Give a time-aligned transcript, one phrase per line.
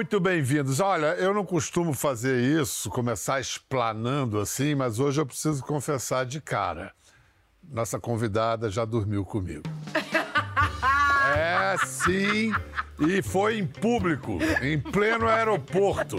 [0.00, 0.80] muito bem-vindos.
[0.80, 6.40] Olha, eu não costumo fazer isso, começar explanando assim, mas hoje eu preciso confessar de
[6.40, 6.90] cara.
[7.62, 9.64] Nossa convidada já dormiu comigo.
[11.32, 12.52] É, sim,
[12.98, 16.18] e foi em público, em pleno aeroporto.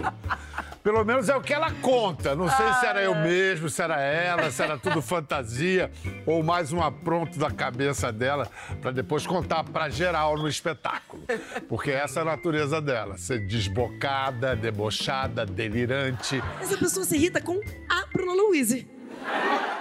[0.82, 2.34] Pelo menos é o que ela conta.
[2.34, 5.90] Não sei se era eu mesmo, se era ela, se era tudo fantasia
[6.26, 8.48] ou mais um apronto da cabeça dela
[8.80, 11.22] para depois contar para geral no espetáculo.
[11.68, 16.42] Porque essa é a natureza dela, ser desbocada, debochada, delirante.
[16.60, 18.88] Essa pessoa se irrita com a Bruna Louise.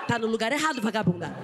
[0.08, 1.36] Tá no lugar errado, vagabunda.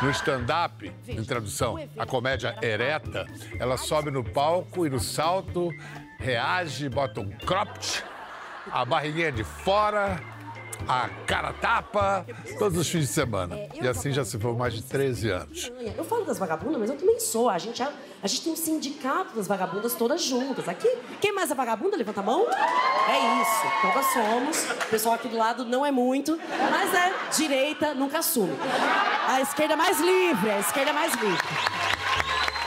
[0.00, 3.26] No stand-up, em tradução, a comédia ereta,
[3.58, 5.70] ela sobe no palco e no salto
[6.18, 8.02] reage, bota um cropped
[8.70, 10.20] a barriguinha de fora,
[10.88, 12.26] a cara tapa,
[12.58, 13.56] todos os fins de semana.
[13.74, 15.72] E assim já se for mais de 13 anos.
[15.96, 17.48] Eu falo das vagabundas, mas eu também sou.
[17.48, 17.88] A gente, é,
[18.22, 20.68] a gente tem um sindicato das vagabundas todas juntas.
[20.68, 20.88] Aqui,
[21.20, 21.96] quem mais é vagabunda?
[21.96, 22.46] Levanta a mão.
[22.48, 24.70] É isso, todas somos.
[24.86, 26.38] O pessoal aqui do lado não é muito,
[26.70, 28.56] mas é direita, nunca assume.
[29.28, 31.75] A esquerda é mais livre, a esquerda é mais livre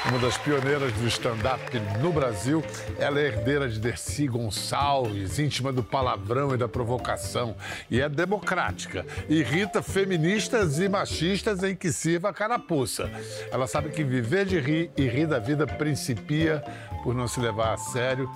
[0.09, 1.61] uma das pioneiras do stand-up
[2.01, 2.63] no Brasil.
[2.97, 7.55] Ela é herdeira de Dercy Gonçalves, íntima do palavrão e da provocação.
[7.91, 9.05] E é democrática.
[9.29, 13.09] Irrita feministas e machistas em que sirva a carapuça.
[13.51, 16.63] Ela sabe que viver de rir e rir da vida principia
[17.03, 18.27] por não se levar a sério.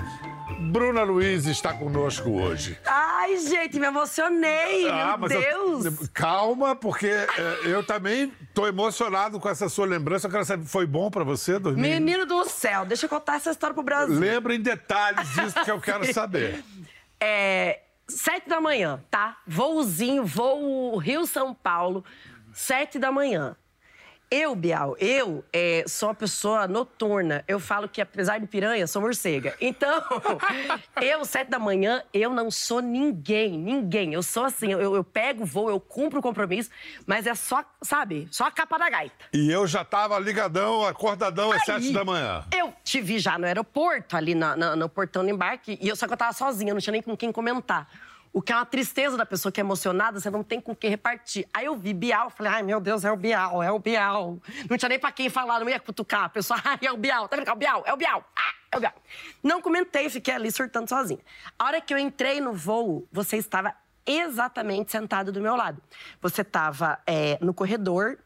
[0.72, 2.78] Bruna Luiz está conosco hoje.
[2.86, 5.86] Ai, gente, me emocionei, ah, meu Deus!
[5.86, 7.28] Eu, calma, porque é,
[7.66, 10.28] eu também estou emocionado com essa sua lembrança.
[10.28, 11.82] Eu quero saber, foi bom para você dormir?
[11.82, 14.18] Menino do céu, deixa eu contar essa história pro Brasil.
[14.20, 16.64] Lembra em detalhes disso que eu quero saber.
[17.20, 19.38] é, sete da manhã, tá?
[19.48, 22.04] Voozinho, voo Rio-São Paulo,
[22.54, 23.56] sete da manhã.
[24.36, 27.44] Eu, Bial, eu é, sou uma pessoa noturna.
[27.48, 29.56] Eu falo que, apesar de piranha, sou morcega.
[29.62, 30.04] Então,
[31.00, 34.16] eu, sete da manhã, eu não sou ninguém, ninguém.
[34.16, 36.72] Eu sou assim, eu, eu pego, vou, eu cumpro o compromisso,
[37.06, 39.14] mas é só, sabe, só a capa da gaita.
[39.32, 42.44] E eu já tava ligadão, acordadão às sete da manhã.
[42.52, 45.96] Eu te vi já no aeroporto, ali na, na, no portão do embarque, e eu,
[45.96, 47.88] só que eu tava sozinha, não tinha nem com quem comentar.
[48.34, 50.76] O que é uma tristeza da pessoa que é emocionada, você não tem com o
[50.76, 51.48] que repartir.
[51.54, 54.40] Aí eu vi Bial, falei, ai meu Deus, é o Bial, é o Bial.
[54.68, 56.24] Não tinha nem pra quem falar, não ia cutucar.
[56.24, 57.48] A pessoa, ai, é o Bial, tá vendo?
[57.48, 58.26] É o Bial, é o Bial.
[58.36, 58.94] Ah, é o Bial.
[59.44, 61.20] Não comentei, fiquei ali surtando sozinha.
[61.60, 65.80] A hora que eu entrei no voo, você estava exatamente sentado do meu lado.
[66.20, 68.18] Você estava é, no corredor,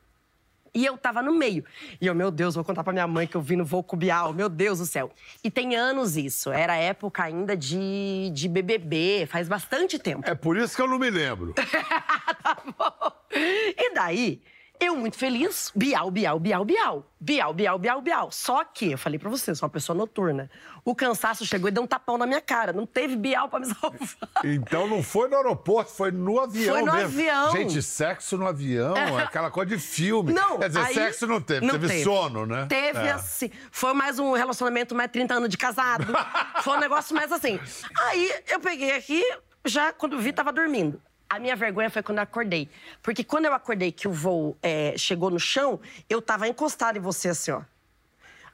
[0.78, 1.66] e eu tava no meio.
[2.00, 4.32] E eu, meu Deus, vou contar pra minha mãe que eu vim no voo cubial,
[4.32, 5.12] meu Deus do céu.
[5.44, 10.30] E tem anos isso, era época ainda de, de BBB, faz bastante tempo.
[10.30, 11.56] É por isso que eu não me lembro.
[11.58, 13.12] tá bom.
[13.32, 14.40] E daí,
[14.80, 17.06] eu muito feliz, bial, bial, bial, bial.
[17.20, 18.32] Bial, bial, bial, bial.
[18.32, 20.50] Só que, eu falei pra você, sou uma pessoa noturna.
[20.86, 22.72] O cansaço chegou e deu um tapão na minha cara.
[22.72, 24.44] Não teve bial pra me salvar.
[24.44, 27.08] Então não foi no aeroporto, foi no avião foi no mesmo.
[27.08, 27.52] avião.
[27.52, 30.32] Gente, sexo no avião é aquela coisa de filme.
[30.32, 32.68] Não, Quer dizer, aí, sexo não teve, não teve, teve, sono, né?
[32.70, 33.12] Teve é.
[33.12, 33.50] assim.
[33.72, 36.14] Foi mais um relacionamento mais 30 anos de casado.
[36.62, 37.60] foi um negócio mais assim.
[38.02, 39.24] Aí eu peguei aqui,
[39.66, 41.02] já quando vi, tava dormindo.
[41.30, 42.70] A minha vergonha foi quando eu acordei.
[43.02, 45.80] Porque quando eu acordei que o voo é, chegou no chão,
[46.10, 47.62] eu tava encostada em você assim, ó.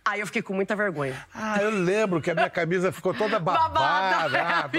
[0.06, 1.26] Aí eu fiquei com muita vergonha.
[1.34, 4.42] Ah, eu lembro que a minha camisa ficou toda babada.
[4.42, 4.70] Ah,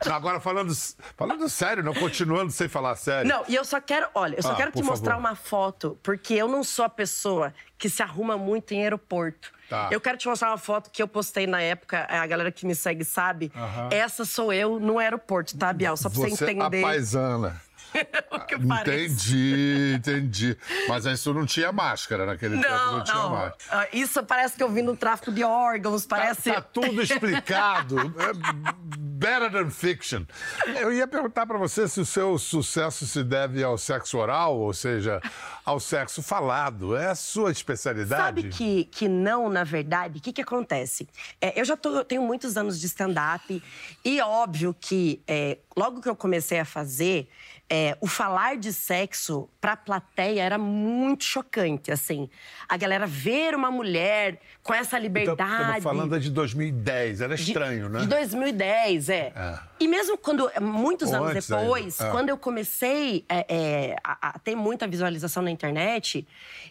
[0.00, 0.14] tá.
[0.14, 0.72] Agora, falando,
[1.16, 3.28] falando sério, não continuando sem falar sério.
[3.28, 6.34] Não, e eu só quero, olha, eu só ah, quero te mostrar uma foto, porque
[6.34, 9.52] eu não sou a pessoa que se arruma muito em aeroporto.
[9.68, 9.88] Tá.
[9.90, 12.76] Eu quero te mostrar uma foto que eu postei na época, a galera que me
[12.76, 13.50] segue sabe.
[13.90, 15.96] Essa sou eu no aeroporto, tá, Bial?
[15.96, 16.78] Só pra você, você entender.
[16.78, 17.60] A paisana.
[18.80, 20.56] entendi, entendi.
[20.88, 23.04] Mas isso não tinha máscara naquele não, tempo, não, não.
[23.04, 23.56] tinha máscara.
[23.70, 26.50] Ah, isso parece que eu vim no tráfico de órgãos, parece.
[26.50, 27.98] Tá, tá tudo explicado.
[28.18, 28.84] é
[29.24, 30.24] better than fiction.
[30.66, 34.72] Eu ia perguntar para você se o seu sucesso se deve ao sexo oral, ou
[34.74, 35.20] seja,
[35.64, 36.96] ao sexo falado.
[36.96, 38.22] É a sua especialidade?
[38.22, 40.18] Sabe que, que não, na verdade.
[40.18, 41.08] O que, que acontece?
[41.40, 43.62] É, eu já tô, tenho muitos anos de stand-up
[44.04, 47.28] e óbvio que é, logo que eu comecei a fazer
[47.76, 52.30] é, o falar de sexo para a plateia era muito chocante, assim.
[52.68, 55.78] A galera ver uma mulher com essa liberdade.
[55.78, 58.00] Estamos falando de 2010, era estranho, de, né?
[58.02, 59.14] De 2010, é.
[59.34, 59.58] é.
[59.80, 62.10] E mesmo quando, muitos anos depois, é.
[62.12, 66.24] quando eu comecei é, é, a, a, ter muita visualização na internet,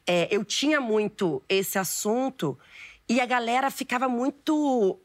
[0.07, 2.57] é, eu tinha muito esse assunto
[3.09, 4.97] e a galera ficava muito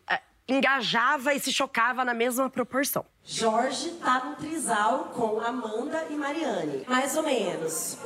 [0.48, 3.04] engajava e se chocava na mesma proporção.
[3.24, 6.84] Jorge tá no trisal com Amanda e Mariane.
[6.88, 7.98] Mais ou menos.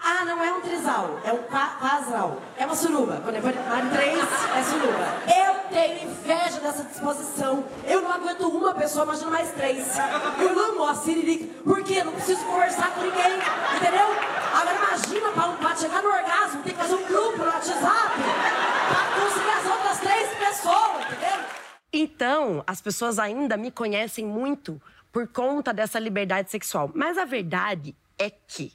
[0.00, 2.40] Ah, não é um trisal, é um casal.
[2.56, 3.20] É uma suruba.
[3.22, 4.18] Quando é três,
[4.56, 5.08] é suruba.
[5.26, 7.64] Eu tenho inveja dessa disposição.
[7.84, 9.86] Eu não aguento uma pessoa, imagina mais três.
[10.38, 13.38] Eu amo a Siririca, porque não preciso conversar com ninguém,
[13.76, 14.06] entendeu?
[14.54, 18.12] Agora imagina, para, para chegar no orgasmo, tem que fazer um grupo no WhatsApp
[18.88, 21.17] para conseguir as outras três pessoas?
[21.92, 24.80] Então, as pessoas ainda me conhecem muito
[25.12, 26.90] por conta dessa liberdade sexual.
[26.94, 28.72] Mas a verdade é que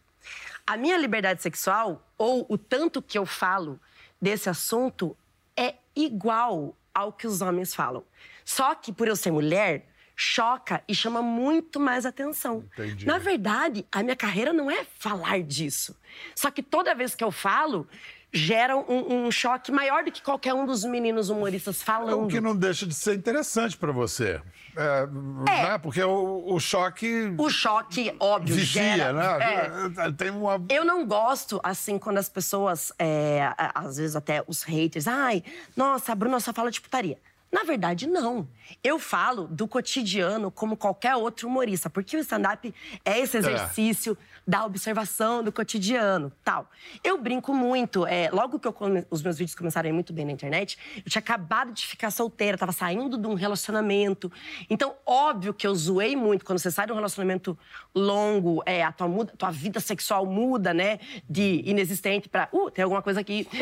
[0.65, 3.79] a minha liberdade sexual, ou o tanto que eu falo
[4.21, 5.15] desse assunto,
[5.55, 8.03] é igual ao que os homens falam.
[8.45, 12.65] Só que por eu ser mulher, choca e chama muito mais atenção.
[12.73, 13.05] Entendi.
[13.05, 15.97] Na verdade, a minha carreira não é falar disso.
[16.35, 17.87] Só que toda vez que eu falo,
[18.33, 22.23] gera um, um, choque maior do que qualquer um dos meninos humoristas falando.
[22.23, 24.41] O que não deixa de ser interessante para você.
[24.75, 25.63] É, é.
[25.63, 25.77] Né?
[25.77, 27.33] Porque o, o, choque.
[27.37, 29.93] O choque, óbvio, vigia, gera, né?
[30.07, 30.11] É.
[30.11, 30.63] Tem uma...
[30.69, 35.43] Eu não gosto, assim, quando as pessoas, é, às vezes até os haters, ai,
[35.75, 37.19] nossa, a Bruna só fala de putaria.
[37.53, 38.47] Na verdade, não.
[38.83, 42.73] Eu falo do cotidiano como qualquer outro humorista, porque o stand-up
[43.05, 43.41] é esse é.
[43.41, 44.41] exercício é.
[44.47, 46.67] da observação do cotidiano, tal.
[47.03, 48.07] Eu brinco muito.
[48.07, 49.05] É, logo que come...
[49.07, 52.09] os meus vídeos começaram a ir muito bem na internet, eu tinha acabado de ficar
[52.09, 54.31] solteira, tava saindo de um relacionamento.
[54.67, 56.43] Então, óbvio que eu zoei muito.
[56.43, 57.55] Quando você sai de um relacionamento
[57.93, 60.99] longo, é, a tua, muda, tua vida sexual muda, né?
[61.29, 63.47] De inexistente para uh, tem alguma coisa aqui.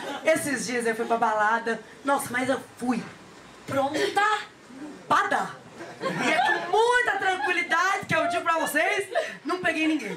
[0.32, 1.80] Esses dias eu fui pra balada.
[2.04, 3.02] Nossa, mas eu fui
[3.66, 3.98] pronta
[5.08, 5.56] para dar.
[6.00, 9.08] E é com muita tranquilidade que eu digo pra vocês,
[9.44, 10.16] não peguei ninguém.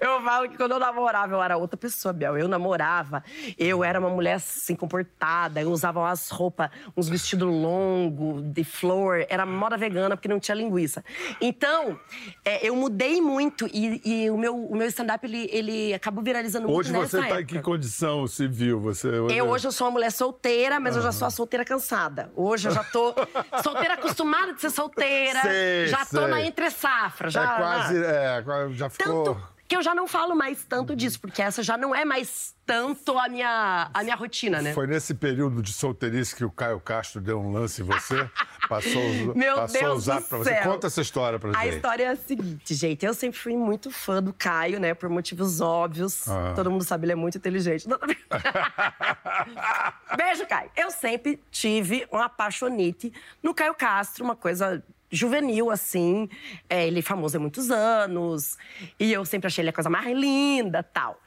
[0.00, 2.36] Eu falo que quando eu namorava, eu era outra pessoa, Biel.
[2.36, 3.22] Eu namorava,
[3.58, 9.24] eu era uma mulher assim, comportada, eu usava umas roupas, uns vestidos longos, de flor,
[9.28, 11.04] era moda vegana porque não tinha linguiça.
[11.40, 11.98] Então,
[12.44, 16.70] é, eu mudei muito e, e, o meu, o meu stand-up, ele, ele acabou viralizando
[16.70, 18.80] hoje muito Hoje você tá em que condição civil?
[18.80, 19.36] Você, hoje...
[19.36, 21.00] Eu hoje eu sou uma mulher solteira, mas uhum.
[21.00, 22.30] eu já sou a solteira cansada.
[22.34, 23.14] Hoje eu já tô
[23.62, 26.26] solteira acostumada de ser solteira, sei, já tô sei.
[26.26, 27.30] na entre safra.
[27.30, 29.24] Já, é quase, é, já ficou...
[29.24, 32.54] Tanto que eu já não falo mais tanto disso, porque essa já não é mais
[32.64, 34.74] tanto a minha, a minha rotina, né?
[34.74, 38.28] Foi nesse período de solteirice que o Caio Castro deu um lance em você?
[38.68, 39.00] Passou,
[39.36, 40.56] Meu passou Deus o zap pra você?
[40.56, 41.62] Conta essa história pra a gente.
[41.62, 43.06] A história é a seguinte, gente.
[43.06, 44.92] Eu sempre fui muito fã do Caio, né?
[44.92, 46.28] Por motivos óbvios.
[46.28, 46.52] Ah.
[46.56, 47.86] Todo mundo sabe, ele é muito inteligente.
[50.16, 50.68] Beijo, Caio.
[50.76, 56.28] Eu sempre tive um apaixonite no Caio Castro, uma coisa juvenil, assim.
[56.68, 58.56] É, ele é famoso há muitos anos.
[58.98, 61.20] E eu sempre achei ele a coisa mais linda tal.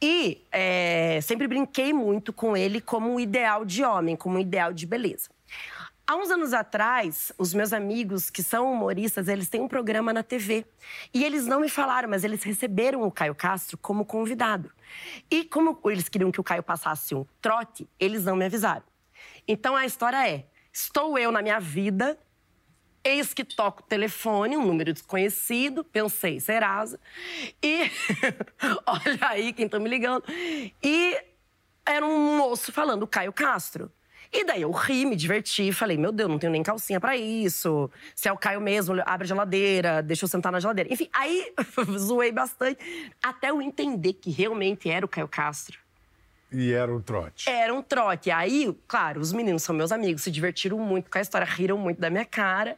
[0.00, 4.72] E é, sempre brinquei muito com ele como um ideal de homem, como um ideal
[4.72, 5.30] de beleza.
[6.08, 10.22] Há uns anos atrás, os meus amigos que são humoristas, eles têm um programa na
[10.22, 10.64] TV.
[11.12, 14.70] E eles não me falaram, mas eles receberam o Caio Castro como convidado.
[15.28, 18.84] E como eles queriam que o Caio passasse um trote, eles não me avisaram.
[19.48, 22.16] Então a história é: estou eu na minha vida,
[23.06, 26.98] Eis que toco o telefone, um número desconhecido, pensei, Serasa.
[27.62, 27.82] E
[28.84, 30.24] olha aí quem tá me ligando.
[30.82, 31.16] E
[31.86, 33.92] era um moço falando, Caio Castro.
[34.32, 37.88] E daí eu ri, me diverti, falei, meu Deus, não tenho nem calcinha para isso.
[38.12, 40.92] Se é o Caio mesmo, abre a geladeira, deixa eu sentar na geladeira.
[40.92, 41.54] Enfim, aí
[41.96, 45.85] zoei bastante, até eu entender que realmente era o Caio Castro.
[46.52, 47.48] E era um trote.
[47.50, 48.30] Era um trote.
[48.30, 52.00] Aí, claro, os meninos são meus amigos, se divertiram muito com a história, riram muito
[52.00, 52.76] da minha cara.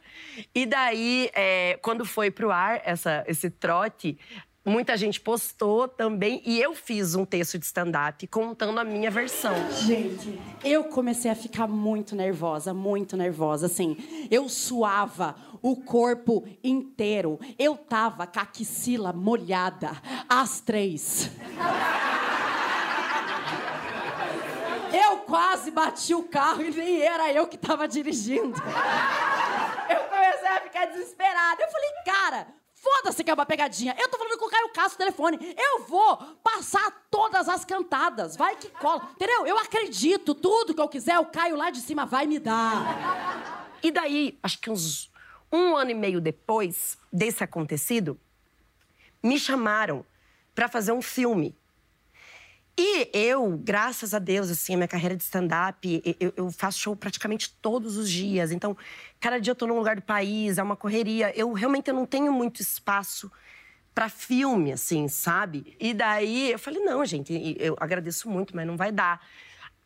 [0.53, 4.17] E daí, é, quando foi pro ar essa, esse trote,
[4.65, 6.41] muita gente postou também.
[6.45, 9.53] E eu fiz um texto de stand-up contando a minha versão.
[9.71, 13.67] Gente, eu comecei a ficar muito nervosa, muito nervosa.
[13.67, 13.97] Assim,
[14.31, 17.39] eu suava o corpo inteiro.
[17.57, 19.91] Eu tava com a axila molhada,
[20.27, 21.29] às três.
[24.91, 28.57] Eu quase bati o carro e nem era eu que estava dirigindo.
[29.89, 31.61] Eu comecei a ficar desesperada.
[31.61, 33.95] Eu falei, cara, foda-se que é uma pegadinha.
[33.97, 35.55] Eu tô falando com o Caio Castro no telefone.
[35.55, 38.35] Eu vou passar todas as cantadas.
[38.35, 39.07] Vai que cola.
[39.15, 39.45] Entendeu?
[39.45, 40.33] Eu acredito.
[40.33, 43.69] Tudo que eu quiser, o Caio lá de cima vai me dar.
[43.83, 45.09] E daí, acho que uns
[45.51, 48.19] um ano e meio depois desse acontecido,
[49.21, 50.05] me chamaram
[50.53, 51.55] para fazer um filme
[52.81, 56.95] e eu, graças a Deus, assim, a minha carreira de stand-up, eu, eu, faço show
[56.95, 58.53] praticamente todos os dias.
[58.53, 58.77] Então,
[59.19, 61.37] cada dia eu tô num lugar do país, é uma correria.
[61.37, 63.29] Eu realmente eu não tenho muito espaço
[63.93, 65.75] para filme, assim, sabe?
[65.77, 69.21] E daí eu falei, não, gente, eu agradeço muito, mas não vai dar.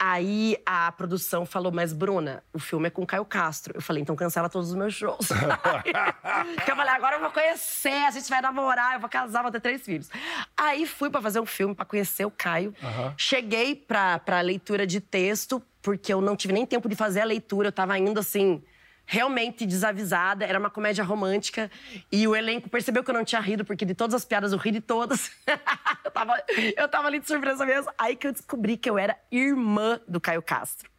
[0.06, 3.74] Aí a produção falou, mas Bruna, o filme é com Caio Castro.
[3.74, 5.30] Eu falei, então cancela todos os meus shows.
[6.56, 9.50] Porque eu falei, agora eu vou conhecer, a gente vai namorar, eu vou casar, vou
[9.50, 10.10] ter três filhos.
[10.58, 12.74] Aí fui para fazer um filme, para conhecer o Caio.
[12.84, 13.14] Uhum.
[13.16, 17.26] Cheguei pra, pra leitura de texto, porque eu não tive nem tempo de fazer a
[17.26, 18.62] leitura, eu tava indo assim
[19.06, 21.70] realmente desavisada, era uma comédia romântica
[22.12, 24.58] e o elenco percebeu que eu não tinha rido, porque de todas as piadas eu
[24.58, 25.32] ri de todas.
[26.04, 26.44] eu, tava,
[26.78, 27.92] eu tava ali de surpresa mesmo.
[27.98, 30.90] Aí que eu descobri que eu era irmã do Caio Castro.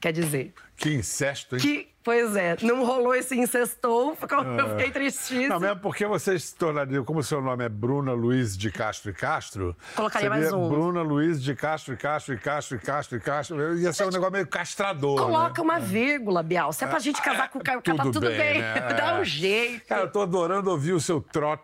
[0.00, 0.54] Quer dizer.
[0.76, 1.60] Que incesto, hein?
[1.60, 4.70] Que Pois é, não rolou esse incestou, eu é.
[4.70, 5.48] fiquei tristíssima.
[5.50, 9.10] Não, mesmo porque você se tornaria, como o seu nome é Bruna Luiz de Castro
[9.10, 10.70] e Castro, colocaria mais um.
[10.70, 14.10] Bruna Luiz de Castro e Castro e Castro e Castro e Castro, ia ser um
[14.10, 15.18] negócio meio castrador.
[15.18, 15.68] Coloca né?
[15.68, 16.72] uma vírgula, Bial.
[16.72, 18.62] Se é pra gente casar com o Caio, tudo tá tudo bem, bem.
[18.62, 18.80] Né?
[18.96, 19.86] dá um jeito.
[19.86, 21.62] Cara, eu tô adorando ouvir o seu trote,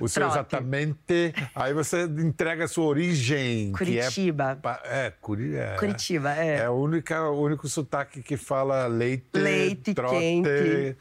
[0.00, 0.38] o seu trote.
[0.38, 1.34] exatamente.
[1.54, 3.72] Aí você entrega a sua origem.
[3.72, 4.58] Curitiba.
[4.84, 5.56] É, é, Curi...
[5.56, 6.58] é, Curitiba, é.
[6.58, 9.26] É o único, sotaque que fala leite.
[9.34, 10.96] Leite trote, quente.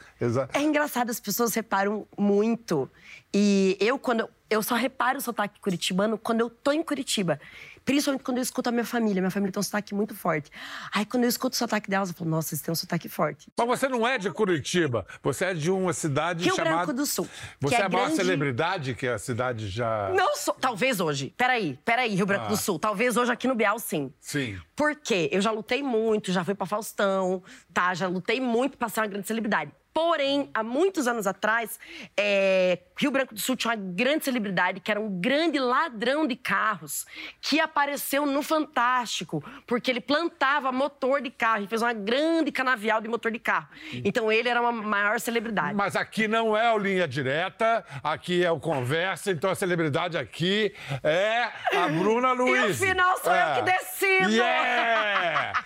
[0.53, 2.89] É engraçado, as pessoas reparam muito.
[3.33, 4.29] E eu, quando.
[4.47, 7.39] Eu só reparo o sotaque curitibano quando eu tô em Curitiba.
[7.85, 9.21] Principalmente quando eu escuto a minha família.
[9.21, 10.49] Minha família tem um sotaque muito forte.
[10.91, 13.47] Aí, quando eu escuto o sotaque delas, eu falo, nossa, eles têm um sotaque forte.
[13.55, 15.05] Mas você não é de Curitiba.
[15.21, 16.77] Você é de uma cidade Rio chamada...
[16.77, 17.27] Branco do Sul.
[17.61, 18.15] Você é, é a maior grande...
[18.15, 20.11] celebridade que a cidade já...
[20.15, 20.55] Não sou.
[20.55, 21.33] Talvez hoje.
[21.37, 22.49] Peraí, peraí, Rio Branco ah.
[22.49, 22.79] do Sul.
[22.79, 24.11] Talvez hoje aqui no Bial, sim.
[24.19, 24.59] Sim.
[24.75, 25.29] Por quê?
[25.31, 27.93] Eu já lutei muito, já fui pra Faustão, tá?
[27.93, 29.71] Já lutei muito pra ser uma grande celebridade.
[29.95, 31.79] Porém, há muitos anos atrás,
[32.17, 36.35] é, Rio Branco do Sul tinha uma grande celebridade que era um grande ladrão de
[36.35, 37.05] carros
[37.39, 42.99] que apareceu no Fantástico, porque ele plantava motor de carro e fez uma grande canavial
[42.99, 43.69] de motor de carro.
[44.03, 45.73] Então ele era uma maior celebridade.
[45.73, 50.75] Mas aqui não é o linha direta, aqui é o conversa, então a celebridade aqui
[51.03, 52.65] é a Bruna Luiz.
[52.65, 53.49] E no final sou é.
[53.49, 54.29] eu que decido.
[54.29, 55.63] Yeah!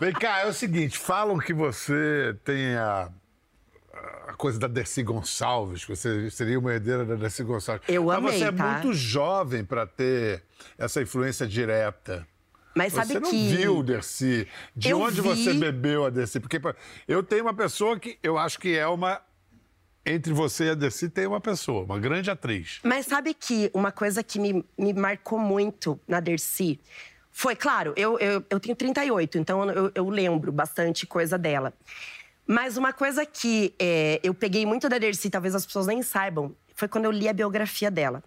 [0.00, 3.10] Vem cá, é o seguinte, falam que você tem a
[4.44, 7.88] coisa da Dercy Gonçalves, que você seria uma herdeira da Dercy Gonçalves.
[7.88, 8.72] Eu amei, Mas você é tá?
[8.72, 10.42] muito jovem para ter
[10.76, 12.28] essa influência direta.
[12.74, 13.56] Mas sabe você não que...
[13.56, 14.46] viu Dercy.
[14.76, 15.28] De eu onde vi...
[15.28, 16.40] você bebeu a Dercy?
[16.40, 16.60] Porque
[17.08, 19.18] eu tenho uma pessoa que eu acho que é uma
[20.04, 22.80] entre você e a Dercy tem uma pessoa, uma grande atriz.
[22.82, 26.78] Mas sabe que uma coisa que me, me marcou muito na Dercy
[27.32, 31.72] foi, claro, eu, eu, eu tenho 38, então eu, eu lembro bastante coisa dela.
[32.46, 36.54] Mas uma coisa que é, eu peguei muito da Dercy, talvez as pessoas nem saibam,
[36.74, 38.22] foi quando eu li a biografia dela.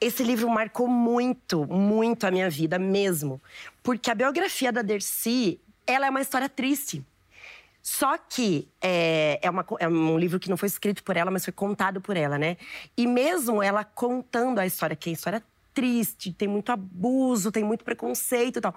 [0.00, 3.40] Esse livro marcou muito, muito a minha vida mesmo.
[3.82, 7.04] Porque a biografia da Dercy, ela é uma história triste.
[7.82, 11.44] Só que é, é, uma, é, um livro que não foi escrito por ela, mas
[11.44, 12.58] foi contado por ela, né?
[12.96, 15.42] E mesmo ela contando a história, que é a história
[15.80, 18.74] triste, tem muito abuso, tem muito preconceito e tal.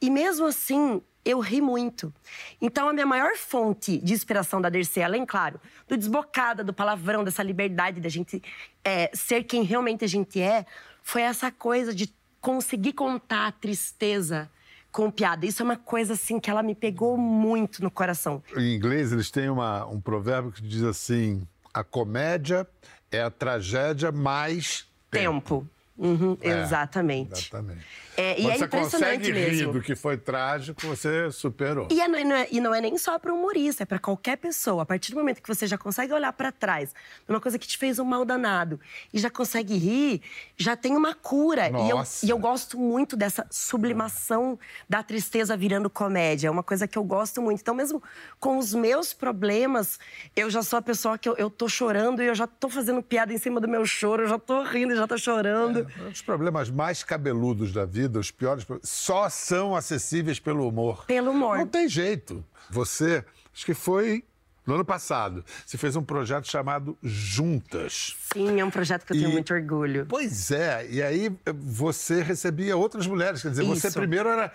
[0.00, 2.14] E mesmo assim, eu ri muito.
[2.60, 7.24] Então, a minha maior fonte de inspiração da Dercy, além, claro, do desbocada, do palavrão,
[7.24, 8.40] dessa liberdade da gente
[8.84, 10.64] é, ser quem realmente a gente é,
[11.02, 14.48] foi essa coisa de conseguir contar a tristeza
[14.92, 15.44] com piada.
[15.44, 18.40] Isso é uma coisa, assim, que ela me pegou muito no coração.
[18.56, 22.64] Em inglês, eles têm uma, um provérbio que diz assim: a comédia
[23.10, 25.64] é a tragédia mais tempo.
[25.64, 25.73] tempo.
[25.96, 27.48] Uhum, é, exatamente.
[27.48, 27.86] Exatamente.
[28.16, 29.66] É, e é você impressionante consegue mesmo.
[29.66, 31.88] rir do que foi trágico, você superou.
[31.90, 34.82] E, é, não é, e não é nem só para humorista, é para qualquer pessoa.
[34.82, 36.94] A partir do momento que você já consegue olhar para trás,
[37.28, 38.78] numa coisa que te fez um mal danado,
[39.12, 40.22] e já consegue rir,
[40.56, 41.68] já tem uma cura.
[41.68, 44.58] E eu, e eu, gosto muito dessa sublimação
[44.88, 46.48] da tristeza virando comédia.
[46.48, 47.60] É uma coisa que eu gosto muito.
[47.60, 48.02] Então, mesmo
[48.38, 49.98] com os meus problemas,
[50.36, 53.02] eu já sou a pessoa que eu, eu tô chorando e eu já tô fazendo
[53.02, 55.83] piada em cima do meu choro, eu já tô rindo e já tô chorando.
[55.98, 61.04] É, os problemas mais cabeludos da vida vida, os piores, só são acessíveis pelo humor.
[61.06, 61.58] Pelo humor.
[61.58, 62.44] Não tem jeito.
[62.70, 64.24] Você, acho que foi
[64.66, 68.16] no ano passado, você fez um projeto chamado Juntas.
[68.32, 70.06] Sim, é um projeto que eu tenho muito orgulho.
[70.08, 73.80] Pois é, e aí você recebia outras mulheres, quer dizer, Isso.
[73.80, 74.52] você primeiro era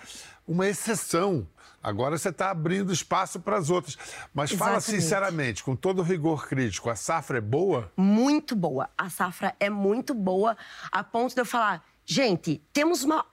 [0.47, 1.47] uma exceção.
[1.81, 3.97] Agora você está abrindo espaço para as outras.
[4.33, 4.57] Mas Exatamente.
[4.57, 7.91] fala sinceramente, com todo rigor crítico, a safra é boa?
[7.95, 8.89] Muito boa.
[8.97, 10.57] A safra é muito boa,
[10.91, 13.25] a ponto de eu falar, gente, temos uma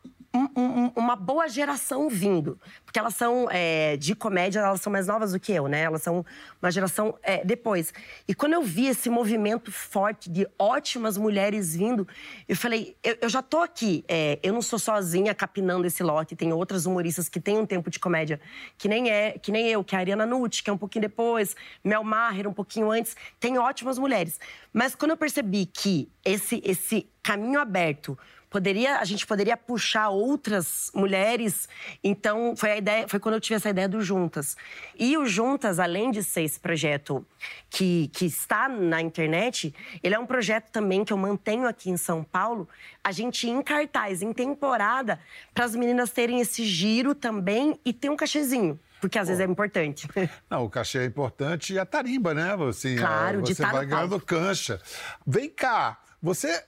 [0.56, 2.58] um, uma boa geração vindo.
[2.84, 5.82] Porque elas são é, de comédia, elas são mais novas do que eu, né?
[5.82, 6.24] Elas são
[6.60, 7.92] uma geração é, depois.
[8.26, 12.06] E quando eu vi esse movimento forte de ótimas mulheres vindo,
[12.48, 14.04] eu falei, eu, eu já tô aqui.
[14.08, 16.36] É, eu não sou sozinha capinando esse lote.
[16.36, 18.40] Tem outras humoristas que têm um tempo de comédia,
[18.76, 21.02] que nem é, que nem eu, que é a Ariana Nutt, que é um pouquinho
[21.02, 23.16] depois, Mel Maher, um pouquinho antes.
[23.38, 24.38] Tem ótimas mulheres.
[24.72, 28.16] Mas quando eu percebi que esse, esse caminho aberto.
[28.56, 31.68] Poderia, a gente poderia puxar outras mulheres.
[32.02, 34.56] Então, foi a ideia, foi quando eu tive essa ideia do Juntas.
[34.98, 37.22] E o Juntas, além de ser esse projeto
[37.68, 41.98] que, que está na internet, ele é um projeto também que eu mantenho aqui em
[41.98, 42.66] São Paulo.
[43.04, 45.20] A gente em cartaz, em temporada,
[45.52, 48.80] para as meninas terem esse giro também e ter um cachezinho.
[49.02, 50.08] Porque às vezes é importante.
[50.48, 52.56] Não, o cachê é importante e a tarimba, né?
[52.66, 54.80] Assim, Claro, de você no vai ganhando cancha.
[55.26, 56.64] Vem cá, você.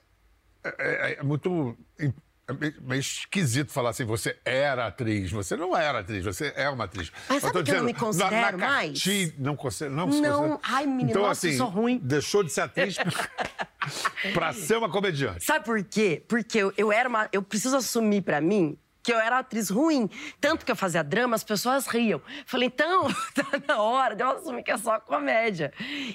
[0.63, 1.77] É, é- é muito.
[1.97, 5.31] É esquisito falar assim, você era atriz.
[5.31, 7.11] Você não era atriz, você é uma atriz.
[7.29, 9.03] Mas sabe tô que eu não me dizendo, considero na, na mais?
[9.37, 10.59] Não, considera, não, Não, considera.
[10.63, 11.99] ai, menino, então, nossa, eu assim, sou ruim.
[12.01, 12.95] deixou de ser atriz
[14.33, 15.43] pra ser uma comediante.
[15.45, 16.23] Sabe por quê?
[16.27, 17.29] Porque eu, eu era uma.
[17.31, 20.09] Eu preciso assumir pra mim que eu era atriz ruim.
[20.41, 22.19] Tanto que eu fazia drama, as pessoas riam.
[22.47, 25.71] Falei, então, tá na hora de eu assumir que é só comédia.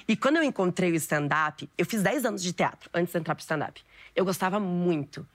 [0.07, 3.35] E quando eu encontrei o stand-up, eu fiz 10 anos de teatro antes de entrar
[3.35, 3.81] pro stand-up.
[4.15, 5.27] Eu gostava muito.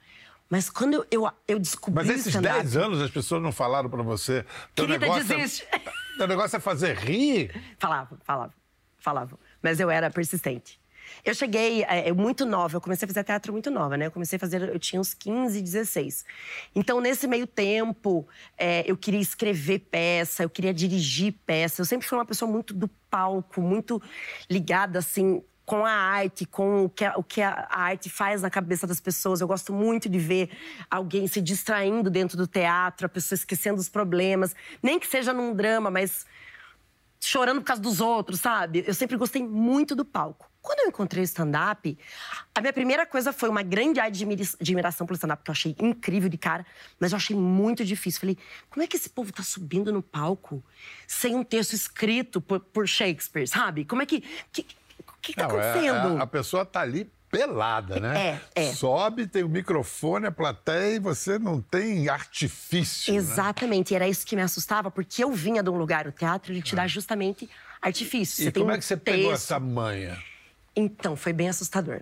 [0.49, 2.61] Mas quando eu, eu, eu descobri Mas esses stand-up.
[2.61, 4.45] 10 anos as pessoas não falaram pra você.
[4.75, 5.65] Teu Querida, negócio desiste.
[5.71, 5.79] É,
[6.17, 7.51] teu negócio é fazer rir.
[7.79, 8.53] Falavam, falavam,
[8.97, 9.39] falavam.
[9.61, 10.81] Mas eu era persistente.
[11.23, 14.07] Eu cheguei é, muito nova, eu comecei a fazer teatro muito nova, né?
[14.07, 16.25] Eu comecei a fazer, eu tinha uns 15, 16.
[16.75, 21.81] Então, nesse meio tempo, é, eu queria escrever peça, eu queria dirigir peça.
[21.81, 24.01] Eu sempre fui uma pessoa muito do palco, muito
[24.49, 28.49] ligada, assim, com a arte, com o que, a, o que a arte faz na
[28.49, 29.41] cabeça das pessoas.
[29.41, 30.49] Eu gosto muito de ver
[30.89, 34.55] alguém se distraindo dentro do teatro, a pessoa esquecendo os problemas.
[34.81, 36.25] Nem que seja num drama, mas
[37.19, 38.83] chorando por causa dos outros, sabe?
[38.85, 40.49] Eu sempre gostei muito do palco.
[40.61, 41.97] Quando eu encontrei o stand-up,
[42.53, 46.29] a minha primeira coisa foi uma grande admira- admiração pelo stand-up, que eu achei incrível
[46.29, 46.65] de cara,
[46.99, 48.19] mas eu achei muito difícil.
[48.19, 48.37] Falei,
[48.69, 50.63] como é que esse povo tá subindo no palco
[51.07, 53.85] sem um texto escrito por, por Shakespeare, sabe?
[53.85, 54.21] Como é que.
[54.51, 54.65] que
[55.21, 56.17] que, que tá Não, é- acontecendo?
[56.17, 58.41] é- a pessoa tá ali pelada, né?
[58.55, 58.73] É, é.
[58.73, 63.13] Sobe, tem o microfone, a plateia e você não tem artifício.
[63.13, 63.17] né?
[63.19, 66.51] Exatamente, e era isso que me assustava, porque eu vinha de um lugar, o teatro,
[66.51, 67.49] ele te dá justamente
[67.81, 68.41] artifício.
[68.41, 69.43] E Você como é que você pegou texto.
[69.45, 70.17] essa manha?
[70.75, 72.01] Então, foi bem assustador.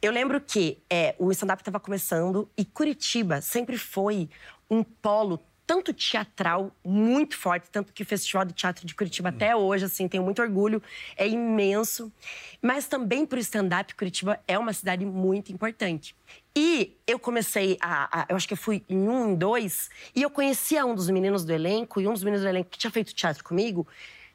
[0.00, 4.30] Eu lembro que é, o stand-up estava começando e Curitiba sempre foi
[4.70, 9.54] um polo tanto teatral muito forte, tanto que o Festival de Teatro de Curitiba até
[9.54, 10.82] hoje, assim, tenho muito orgulho,
[11.16, 12.12] é imenso.
[12.60, 16.16] Mas também para o stand-up, Curitiba é uma cidade muito importante.
[16.56, 20.22] E eu comecei a, a- Eu acho que eu fui em um, em dois, e
[20.22, 22.90] eu conhecia um dos meninos do elenco, e um dos meninos do elenco que tinha
[22.90, 23.86] feito teatro comigo,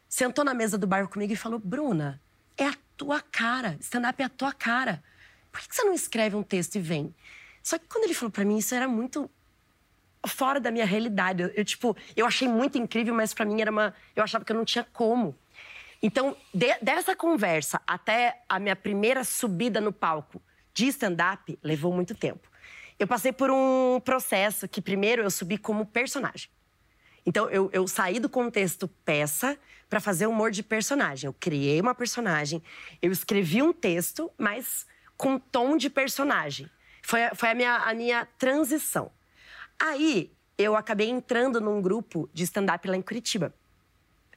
[0.08, 2.22] sentou na mesa do bar comigo e falou: Bruna,
[2.58, 3.76] é a tua cara.
[3.82, 5.04] Stand-up é a tua cara.
[5.52, 7.14] Por que que você não escreve um texto e vem?
[7.62, 9.30] Só que quando ele falou pra mim, isso era muito
[10.28, 11.44] fora da minha realidade.
[11.44, 13.94] Eu, eu, tipo, eu achei muito incrível, mas pra mim era uma.
[14.16, 15.36] Eu achava que eu não tinha como.
[16.02, 20.42] Então, de- dessa conversa até a minha primeira subida no palco
[20.74, 22.50] de stand-up levou muito tempo.
[23.00, 26.50] Eu passei por um processo que primeiro eu subi como personagem.
[27.26, 29.58] Então, eu, eu saí do contexto peça
[29.90, 31.28] para fazer humor de personagem.
[31.28, 32.62] Eu criei uma personagem,
[33.02, 34.86] eu escrevi um texto, mas
[35.18, 36.70] com tom de personagem.
[37.02, 39.12] Foi, foi a, minha, a minha transição.
[39.80, 43.54] Aí, eu acabei entrando num grupo de stand-up lá em Curitiba.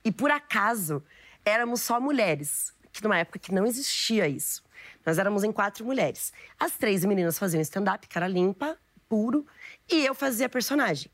[0.04, 1.02] E por acaso,
[1.44, 4.62] éramos só mulheres, que numa época que não existia isso.
[5.04, 6.32] Nós éramos em quatro mulheres.
[6.58, 8.76] As três meninas faziam stand-up, cara limpa,
[9.08, 9.46] puro,
[9.90, 11.10] e eu fazia personagem.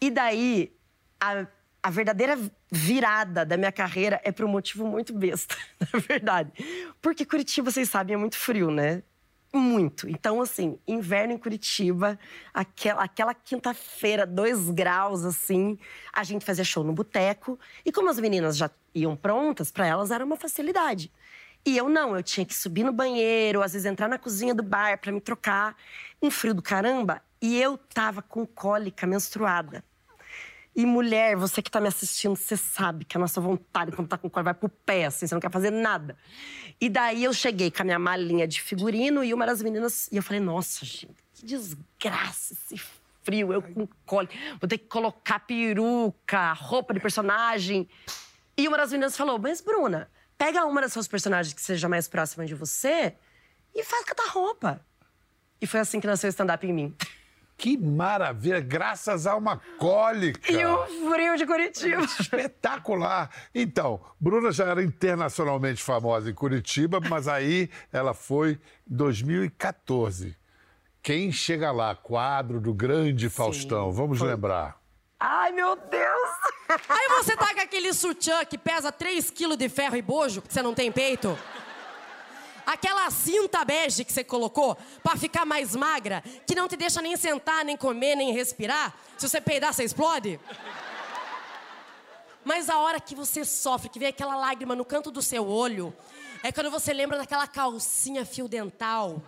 [0.00, 0.74] E daí,
[1.20, 1.46] a,
[1.82, 2.38] a verdadeira
[2.70, 5.56] virada da minha carreira é por um motivo muito besta,
[5.92, 6.52] na verdade.
[7.00, 9.02] Porque Curitiba, vocês sabem, é muito frio, né?
[9.54, 10.08] Muito.
[10.08, 12.18] Então, assim, inverno em Curitiba,
[12.54, 15.78] aquela, aquela quinta-feira, dois graus, assim,
[16.10, 17.58] a gente fazia show no boteco.
[17.84, 21.12] E como as meninas já iam prontas, para elas era uma facilidade.
[21.64, 24.62] E eu não, eu tinha que subir no banheiro, às vezes entrar na cozinha do
[24.62, 25.76] bar para me trocar.
[26.20, 27.22] Um frio do caramba.
[27.40, 29.84] E eu tava com cólica menstruada.
[30.74, 34.16] E mulher, você que tá me assistindo, você sabe que a nossa vontade quando tá
[34.16, 36.16] com cólica vai pro pé, assim, você não quer fazer nada.
[36.80, 40.08] E daí eu cheguei com a minha malinha de figurino e uma das meninas.
[40.10, 42.80] E eu falei, nossa, gente, que desgraça esse
[43.22, 44.34] frio, eu com cólica.
[44.60, 47.88] Vou ter que colocar peruca, roupa de personagem.
[48.56, 52.08] E uma das meninas falou: Mas, Bruna, pega uma das suas personagens que seja mais
[52.08, 53.14] próxima de você
[53.74, 54.84] e faz catar-roupa.
[55.60, 56.96] E foi assim que nasceu o stand-up em mim.
[57.62, 60.50] Que maravilha, graças a uma cólica.
[60.50, 62.02] E o frio de Curitiba.
[62.18, 63.30] Espetacular!
[63.54, 68.58] Então, Bruna já era internacionalmente famosa em Curitiba, mas aí ela foi
[68.90, 70.36] em 2014.
[71.00, 71.94] Quem chega lá?
[71.94, 73.92] Quadro do grande Faustão.
[73.92, 74.76] Vamos lembrar.
[75.20, 76.30] Ai, meu Deus!
[76.88, 80.52] Aí você tá com aquele sutiã que pesa 3 quilos de ferro e bojo, porque
[80.52, 81.38] você não tem peito.
[82.64, 87.16] Aquela cinta bege que você colocou para ficar mais magra, que não te deixa nem
[87.16, 88.94] sentar, nem comer, nem respirar.
[89.18, 90.38] Se você peidar, você explode.
[92.44, 95.94] Mas a hora que você sofre, que vem aquela lágrima no canto do seu olho,
[96.42, 99.22] é quando você lembra daquela calcinha fio dental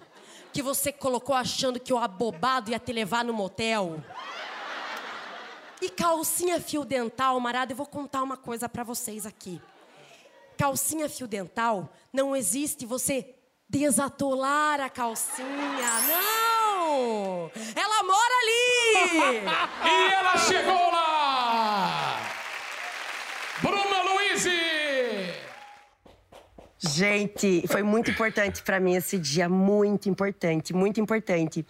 [0.52, 4.02] que você colocou achando que o abobado ia te levar no motel.
[5.82, 9.60] E calcinha fio dental, marada, eu vou contar uma coisa para vocês aqui.
[10.56, 13.34] Calcinha fio dental, não existe você
[13.68, 15.46] desatolar a calcinha.
[16.08, 17.50] Não!
[17.74, 19.40] Ela mora ali!
[19.84, 22.20] e ela chegou lá!
[23.60, 24.44] Bruna Luiz!
[26.78, 31.66] Gente, foi muito importante para mim esse dia, muito importante, muito importante.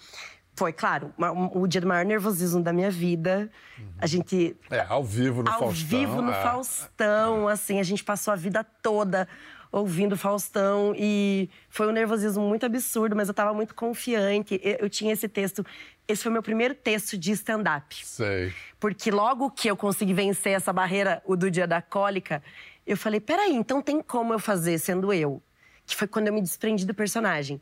[0.56, 1.12] Foi, claro,
[1.52, 3.50] o dia do maior nervosismo da minha vida.
[3.98, 4.56] A gente.
[4.70, 5.68] É, ao vivo no ao Faustão.
[5.68, 6.42] Ao vivo no é.
[6.42, 9.28] Faustão, assim, a gente passou a vida toda
[9.74, 14.60] ouvindo Faustão e foi um nervosismo muito absurdo, mas eu estava muito confiante.
[14.62, 15.66] Eu, eu, tinha esse texto.
[16.06, 18.06] Esse foi meu primeiro texto de stand-up.
[18.06, 18.52] Sei.
[18.78, 22.40] Porque logo que eu consegui vencer essa barreira, o do dia da cólica,
[22.86, 25.42] eu falei: peraí, então tem como eu fazer sendo eu?
[25.86, 27.60] Que foi quando eu me desprendi do personagem.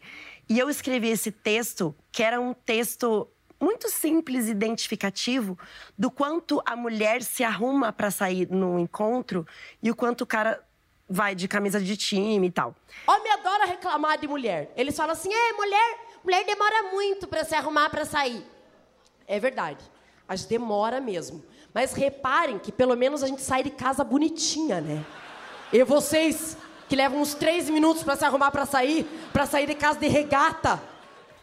[0.49, 3.29] E eu escrevi esse texto, que era um texto
[3.61, 5.57] muito simples, identificativo,
[5.97, 9.47] do quanto a mulher se arruma para sair no encontro
[9.81, 10.61] e o quanto o cara
[11.09, 12.75] vai de camisa de time e tal.
[13.07, 14.73] Homem adora reclamar de mulher.
[14.77, 18.45] Eles falam assim: é, mulher, mulher demora muito para se arrumar para sair.
[19.27, 19.85] É verdade.
[20.29, 21.45] A gente demora mesmo.
[21.75, 25.05] Mas reparem que pelo menos a gente sai de casa bonitinha, né?
[25.73, 26.57] E vocês
[26.93, 30.09] que levam uns três minutos para se arrumar para sair, para sair de casa de
[30.09, 30.79] regata.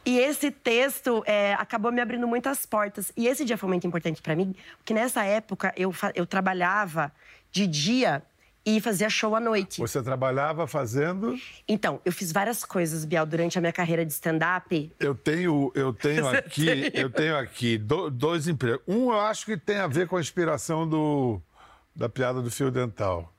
[0.05, 3.11] E esse texto é, acabou me abrindo muitas portas.
[3.17, 7.11] E esse dia foi muito importante para mim, porque nessa época eu, eu trabalhava
[7.51, 8.21] de dia
[8.63, 9.81] e fazia show à noite.
[9.81, 11.35] Você trabalhava fazendo?
[11.67, 14.93] Então, eu fiz várias coisas, Bial, durante a minha carreira de stand-up.
[14.99, 18.83] Eu tenho, eu tenho aqui, eu tenho aqui do, dois empregos.
[18.87, 21.41] Um eu acho que tem a ver com a inspiração do,
[21.95, 23.33] da piada do fio dental.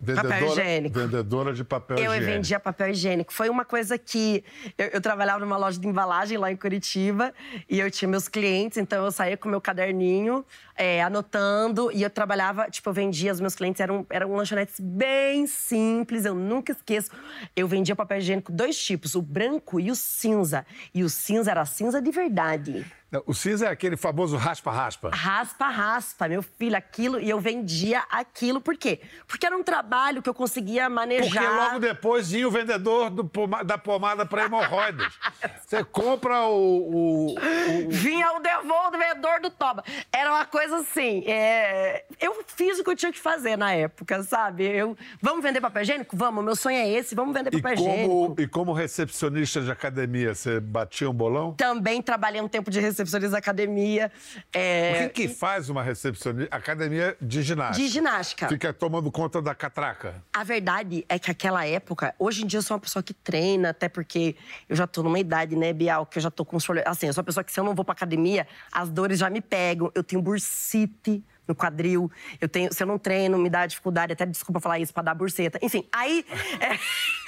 [0.00, 0.98] Vendedora, papel higiênico.
[0.98, 2.24] Vendedora de papel eu higiênico.
[2.24, 3.32] Eu vendia papel higiênico.
[3.32, 4.44] Foi uma coisa que.
[4.76, 7.34] Eu, eu, trabalhava numa loja de embalagem lá em Curitiba
[7.68, 10.44] e eu tinha meus clientes, então eu saía com meu caderninho,
[10.78, 15.44] é, anotando, e eu trabalhava, tipo, eu vendia, os meus clientes eram, eram lanchonetes bem
[15.48, 17.10] simples, eu nunca esqueço.
[17.56, 20.64] Eu vendia papel higiênico dois tipos, o branco e o cinza.
[20.94, 22.86] E o cinza era cinza de verdade.
[23.24, 25.10] O cinza é aquele famoso raspa-raspa.
[25.14, 27.18] Raspa-raspa, meu filho, aquilo.
[27.18, 28.60] E eu vendia aquilo.
[28.60, 29.00] Por quê?
[29.26, 31.42] Porque era um trabalho que eu conseguia manejar.
[31.42, 33.22] Porque logo depois vinha o vendedor do,
[33.64, 35.10] da pomada para hemorroidas.
[35.68, 39.84] Você compra o, o, o, Vinha o devolvedor do toba.
[40.10, 41.22] Era uma coisa assim.
[41.26, 42.06] É...
[42.18, 44.64] Eu fiz o que eu tinha que fazer na época, sabe?
[44.64, 44.96] Eu...
[45.20, 46.16] Vamos vender papel higiênico?
[46.16, 48.34] Vamos, meu sonho é esse, vamos vender papel e como, higiênico.
[48.38, 51.52] E como recepcionista de academia, você batia um bolão?
[51.52, 54.10] Também trabalhei um tempo de recepcionista da academia.
[54.54, 55.04] É...
[55.04, 56.56] O que, que faz uma recepcionista?
[56.56, 57.86] Academia de ginástica.
[57.86, 58.48] De ginástica.
[58.48, 60.14] Fica tomando conta da catraca.
[60.32, 63.68] A verdade é que aquela época, hoje em dia eu sou uma pessoa que treina,
[63.68, 64.34] até porque
[64.66, 67.12] eu já tô numa idade, né, Bial, que eu já tô com os Assim, eu
[67.12, 69.90] sou uma pessoa que se eu não vou pra academia, as dores já me pegam.
[69.94, 72.10] Eu tenho bursite no quadril.
[72.40, 75.14] Eu tenho, se eu não treino, me dá dificuldade, até desculpa falar isso, para dar
[75.14, 75.58] burseta.
[75.62, 76.24] Enfim, aí.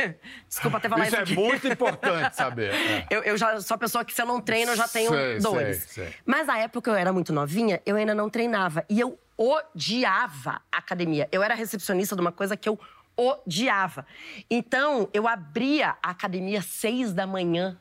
[0.01, 0.15] É...
[0.49, 1.23] desculpa até falar isso.
[1.23, 2.73] Isso é muito importante saber.
[2.73, 3.07] É.
[3.11, 5.39] Eu, eu, já sou a pessoa que, se eu não treino, eu já tenho sei,
[5.39, 5.83] dores.
[5.89, 6.15] Sei, sei.
[6.25, 8.85] Mas na época eu era muito novinha, eu ainda não treinava.
[8.89, 11.29] E eu odiava academia.
[11.33, 12.79] Eu era recepcionista de uma coisa que eu
[13.17, 14.07] odiava.
[14.51, 17.79] Então, eu abria a academia às seis da manhã.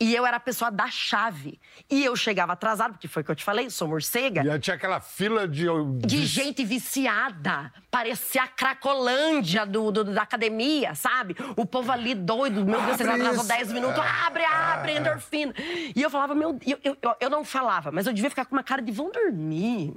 [0.00, 1.58] E eu era a pessoa da chave.
[1.90, 4.44] E eu chegava atrasado, porque foi o que eu te falei, sou morcega.
[4.44, 5.66] E tinha aquela fila de...
[6.04, 7.72] De gente viciada.
[7.90, 11.34] Parecia a Cracolândia do, do, da academia, sabe?
[11.56, 12.64] O povo ali doido.
[12.64, 13.98] Meu Deus, vocês atrasou 10 minutos.
[14.26, 15.52] Abre, abre, endorfina.
[15.58, 16.58] E eu falava, meu...
[16.64, 19.94] Eu, eu, eu não falava, mas eu devia ficar com uma cara de vão dormir.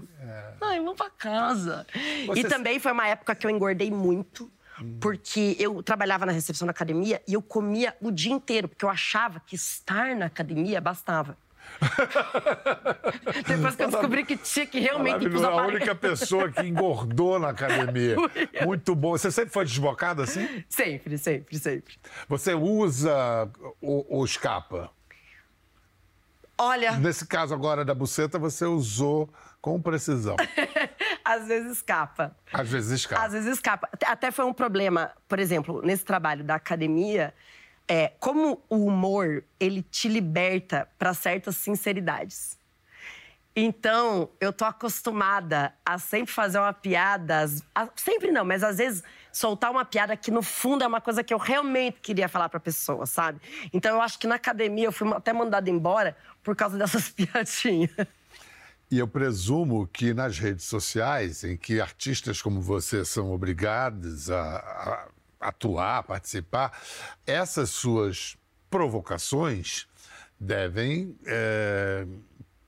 [0.61, 1.85] Ai, vamos pra casa.
[2.27, 4.51] Você- E também foi uma época que eu engordei muito.
[4.99, 8.89] Porque eu trabalhava na recepção da academia e eu comia o dia inteiro, porque eu
[8.89, 11.37] achava que estar na academia bastava.
[13.47, 17.39] Depois que eu descobri que tinha que realmente pros Maravilhoso, a única pessoa que engordou
[17.39, 18.15] na academia.
[18.65, 19.11] Muito bom.
[19.11, 20.63] Você sempre foi desbocada assim?
[20.67, 21.95] Sempre, sempre, sempre.
[22.27, 23.49] Você usa
[23.81, 24.91] o, o escapa.
[26.57, 29.27] Olha, Nesse caso agora da buceta, você usou
[29.59, 30.35] com precisão.
[31.33, 32.35] às vezes escapa.
[32.51, 33.23] Às vezes escapa.
[33.25, 33.89] Às vezes escapa.
[34.05, 37.33] Até- foi um problema, por exemplo, nesse trabalho da academia,
[37.87, 42.59] é, como o humor, ele te liberta para certas sinceridades.
[43.53, 47.43] Então, eu tô acostumada a sempre fazer uma piada,
[47.75, 51.21] a- sempre não, mas às vezes soltar uma piada que, no fundo, é uma coisa
[51.21, 53.41] que eu realmente queria falar pra pessoa, sabe?
[53.73, 57.91] Então, eu acho que na academia eu fui até mandada embora por causa dessas piadinhas.
[58.91, 64.57] E eu presumo que nas redes sociais, em que artistas como você são obrigados a,
[65.39, 66.77] a atuar, a participar,
[67.25, 68.37] essas suas
[68.69, 69.87] provocações
[70.37, 72.05] devem é,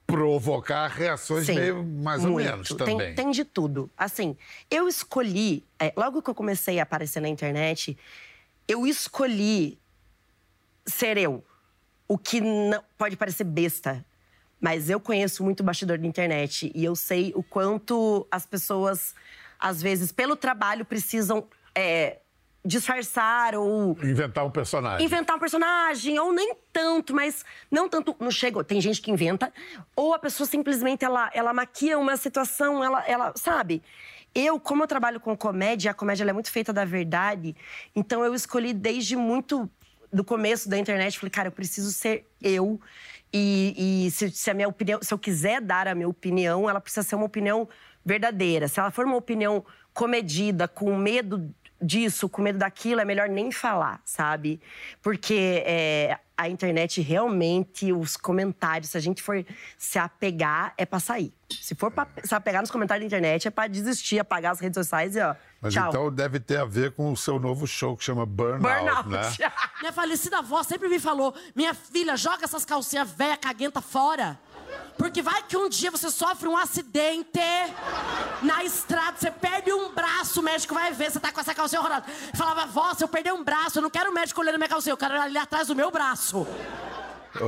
[0.07, 2.45] provocar reações Sim, meio mais ou muito.
[2.45, 3.15] menos Tem- também.
[3.15, 3.91] Tem, de tudo.
[3.97, 4.37] Assim,
[4.71, 7.97] eu escolhi, é, logo que eu comecei a aparecer na internet,
[8.65, 9.77] eu escolhi
[10.85, 11.43] ser eu.
[12.07, 14.05] O que não, pode parecer besta,
[14.63, 19.13] mas eu conheço muito o bastidor da internet e eu sei o quanto as pessoas,
[19.59, 21.45] às vezes, pelo trabalho, precisam
[21.75, 22.19] é,
[22.63, 25.05] disfarçar ou Inventar um personagem.
[25.05, 28.15] inventar um personagem, ou nem tanto, mas não tanto.
[28.21, 28.63] Não chega.
[28.63, 29.51] Tem gente que inventa,
[29.97, 33.83] ou a pessoa simplesmente ela, ela maquia uma situação, ela, ela sabe.
[34.33, 37.53] Eu, como eu trabalho com comédia, a comédia é muito feita da verdade,
[37.93, 39.69] então eu escolhi desde muito
[40.13, 42.79] do começo da internet, falei, cara, eu preciso ser eu.
[43.33, 46.79] E, e se, se a minha opinião, se eu quiser dar a minha opinião, ela
[46.79, 47.67] precisa ser uma opinião
[48.05, 48.67] verdadeira.
[48.67, 53.51] Se ela for uma opinião comedida, com medo disso, com medo daquilo, é melhor nem
[53.51, 54.61] falar, sabe?
[55.01, 59.45] Porque é, a internet realmente, os comentários, se a gente for
[59.77, 61.33] se apegar, é pra sair.
[61.49, 64.75] Se for pra se apegar nos comentários da internet, é pra desistir, apagar as redes
[64.75, 65.35] sociais e ó.
[65.61, 65.89] Mas tchau.
[65.89, 69.09] então deve ter a ver com o seu novo show que chama Burnout, Burnout.
[69.09, 69.21] né?
[69.79, 74.39] Minha falecida avó sempre me falou: minha filha, joga essas calcinhas velha caguenta fora.
[74.97, 77.39] Porque vai que um dia você sofre um acidente
[78.41, 81.81] na estrada, você perde um braço, o médico vai ver, você tá com essa calcinha
[81.81, 82.05] horrorosa.
[82.35, 84.93] Falava, vó, se eu perder um braço, eu não quero o médico olhando minha calcinha,
[84.93, 86.47] eu quero ali atrás do meu braço.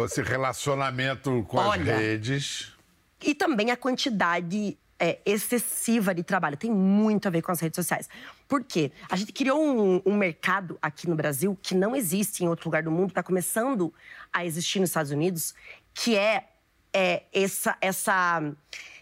[0.06, 1.94] Esse relacionamento com Olha.
[1.94, 2.74] as redes.
[3.22, 6.58] E também a quantidade é, excessiva de trabalho.
[6.58, 8.10] Tem muito a ver com as redes sociais.
[8.48, 8.92] Por quê?
[9.10, 12.84] A gente criou um, um mercado aqui no Brasil que não existe em outro lugar
[12.84, 13.94] do mundo, está começando
[14.32, 15.54] a existir nos Estados Unidos,
[15.94, 16.50] que é,
[16.98, 18.42] é essa, essa,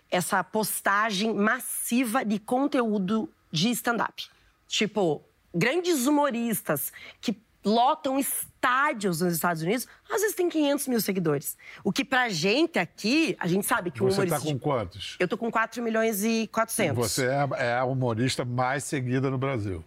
[0.10, 4.25] essa postagem massiva de conteúdo de stand-up.
[4.67, 5.21] Tipo,
[5.53, 11.56] grandes humoristas que lotam estádios nos Estados Unidos, às vezes tem 500 mil seguidores.
[11.84, 14.38] O que pra gente aqui, a gente sabe que o Você humorista...
[14.38, 15.15] está com quantos?
[15.19, 16.97] Eu tô com 4 milhões e 400.
[16.97, 19.84] Você é, a- é a humorista mais seguida no Brasil.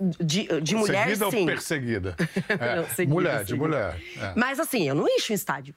[0.00, 1.40] De, de mulher, seguida sim.
[1.40, 2.16] ou perseguida?
[2.48, 3.56] É, Não, seguida, mulher, de seguida.
[3.66, 4.02] mulher.
[4.18, 4.32] é.
[4.36, 5.74] Mas assim, eu não encho um estádio.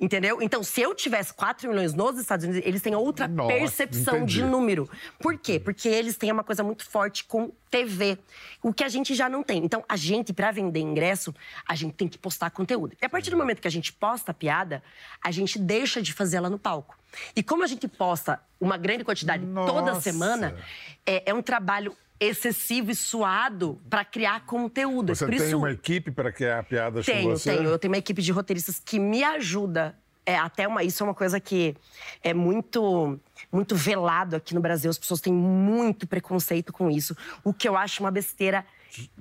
[0.00, 0.40] Entendeu?
[0.40, 4.36] Então, se eu tivesse 4 milhões nos Estados Unidos, eles têm outra Nossa, percepção entendi.
[4.36, 4.88] de número.
[5.20, 5.60] Por quê?
[5.60, 8.18] Porque eles têm uma coisa muito forte com TV,
[8.62, 9.62] o que a gente já não tem.
[9.62, 11.34] Então, a gente, pra vender ingresso,
[11.68, 12.96] a gente tem que postar conteúdo.
[13.00, 14.82] E a partir do momento que a gente posta a piada,
[15.22, 16.96] a gente deixa de fazer ela no palco.
[17.36, 20.00] E como a gente posta uma grande quantidade toda Nossa.
[20.00, 20.56] semana,
[21.04, 25.14] é, é um trabalho excessivo e suado pra criar conteúdo.
[25.14, 27.56] Você Por tem isso, uma equipe para criar piadas com tenho, você?
[27.56, 27.68] tenho.
[27.70, 29.96] Eu tenho uma equipe de roteiristas que me ajuda.
[30.26, 31.74] É, até uma, isso é uma coisa que
[32.22, 33.18] é muito,
[33.50, 34.90] muito velado aqui no Brasil.
[34.90, 37.16] As pessoas têm muito preconceito com isso.
[37.42, 38.64] O que eu acho uma besteira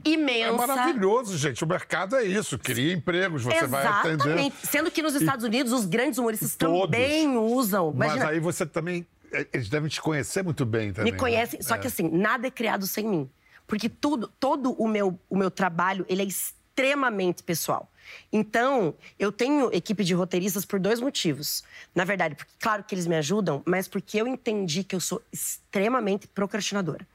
[0.05, 0.51] É imensa.
[0.51, 1.63] maravilhoso, gente.
[1.63, 2.59] O mercado é isso.
[2.59, 4.15] Cria empregos, você vai atender.
[4.15, 4.55] Exatamente.
[4.67, 6.81] Sendo que nos Estados Unidos, os grandes humoristas Todos.
[6.81, 7.93] também usam.
[7.95, 9.07] Mas Imagina, aí você também.
[9.31, 11.11] Eh, Eles devem te conhecer muito bem também.
[11.11, 11.59] me conhecem.
[11.59, 11.63] né?
[11.63, 13.29] Só que assim, nada é criado sem mim.
[13.67, 17.91] Porque tudo, todo o meu, o meu trabalho, ele é extremamente pessoal.
[18.31, 21.63] Então, eu tenho equipe de roteiristas por dois motivos.
[21.93, 25.21] Na verdade, porque, claro que eles me ajudam, mas porque eu entendi que eu sou
[25.31, 27.07] extremamente procrastinadora.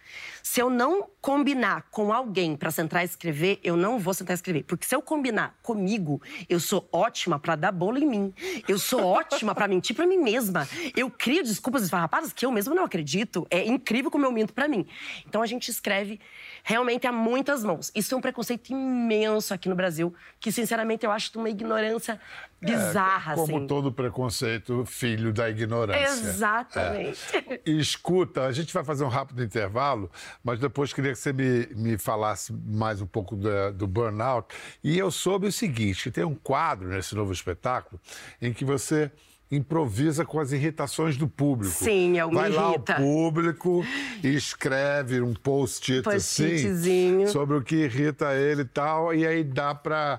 [0.42, 4.36] Se eu não combinar com alguém para sentar e escrever, eu não vou sentar e
[4.36, 4.64] escrever.
[4.64, 8.34] Porque se eu combinar comigo, eu sou ótima para dar bolo em mim.
[8.68, 10.68] Eu sou ótima para mentir para mim mesma.
[10.94, 13.46] Eu crio desculpas esfarrapadas que eu mesma não acredito.
[13.50, 14.86] É incrível como eu minto para mim.
[15.26, 16.20] Então a gente escreve
[16.62, 17.90] realmente a muitas mãos.
[17.94, 22.20] Isso é um preconceito imenso aqui no Brasil, que sinceramente eu acho uma ignorância
[22.60, 23.66] bizarra, É, Como assim.
[23.66, 26.04] todo preconceito, filho da ignorância.
[26.08, 27.20] Exatamente.
[27.66, 30.10] E escuta, a gente vai fazer um rápido intervalo,
[30.42, 34.54] mas depois queria que você me, me falasse mais um pouco da- do burnout.
[34.82, 38.00] E eu soube o seguinte: que tem um quadro nesse novo espetáculo
[38.40, 39.10] em que você
[39.50, 41.72] improvisa com as irritações do público.
[41.74, 42.94] Sim, eu me Vai lá irrita.
[42.94, 43.84] o público
[44.22, 47.28] e escreve um post-it assim Post-itzinho.
[47.28, 50.18] sobre o que irrita ele e tal, e aí dá para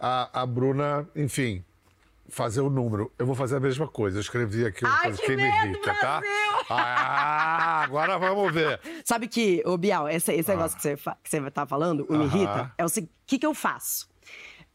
[0.00, 1.64] a, a Bruna, enfim,
[2.28, 3.12] fazer o número.
[3.18, 4.16] Eu vou fazer a mesma coisa.
[4.18, 6.22] Eu escrevi aqui uma Ai, coisa que que me irrita, tá?
[6.72, 8.80] Ah, agora vamos ver.
[9.04, 12.24] Sabe que, ô Bial, esse, esse negócio que você, que você tá falando, o me
[12.26, 14.08] irrita, é o seguinte: o que, que eu faço?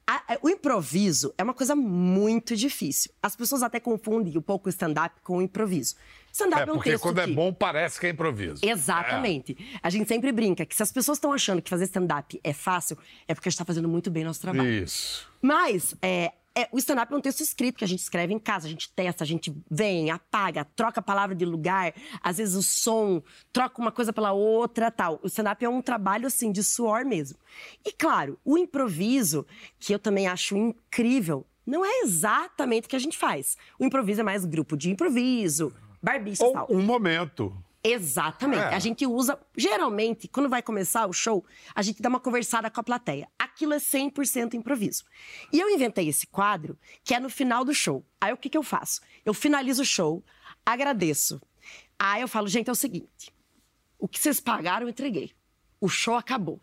[0.05, 3.11] A- o improviso é uma coisa muito difícil.
[3.23, 5.95] As pessoas até confundem um pouco o stand-up com o improviso.
[6.35, 8.59] Stand-up É, é, um porque texto quando é que- bom, parece que é improviso.
[8.61, 9.57] Exatamente.
[9.81, 12.97] A gente sempre brinca que se as pessoas estão achando que fazer stand-up é fácil,
[13.25, 14.41] é porque a gente está fazendo muito bem nosso É.
[14.41, 14.69] trabalho.
[14.83, 15.25] Isso.
[15.41, 18.67] Mas é, é, o stand-up é um texto escrito que a gente escreve em casa,
[18.67, 22.61] a gente testa, a gente vem, apaga, troca a palavra de lugar, às vezes o
[22.63, 25.21] som, troca uma coisa pela outra, tal.
[25.23, 27.37] O stand-up é um trabalho assim de suor mesmo.
[27.85, 29.45] E claro, o improviso,
[29.79, 33.57] que eu também acho incrível, não é exatamente o que a gente faz.
[33.79, 35.73] O improviso é mais grupo de improviso,
[36.05, 36.67] barbichas e Ou tal.
[36.69, 37.55] um momento.
[37.83, 38.61] Exatamente.
[38.63, 38.75] É.
[38.75, 42.79] A gente usa, geralmente, quando vai começar o show, a gente dá uma conversada com
[42.79, 43.27] a plateia.
[43.37, 45.03] Aquilo é 100% improviso.
[45.51, 48.03] E eu inventei esse quadro, que é no final do show.
[48.19, 49.01] Aí o que, que eu faço?
[49.23, 50.23] Eu finalizo o show,
[50.65, 51.39] agradeço.
[51.97, 53.31] Aí eu falo, gente, é o seguinte:
[53.99, 55.31] o que vocês pagaram, eu entreguei.
[55.79, 56.59] O show acabou.